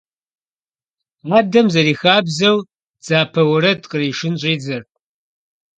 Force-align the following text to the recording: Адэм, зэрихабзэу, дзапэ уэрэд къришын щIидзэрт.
Адэм, 1.37 1.67
зэрихабзэу, 1.73 2.57
дзапэ 3.01 3.41
уэрэд 3.49 3.81
къришын 3.91 4.35
щIидзэрт. 4.41 4.89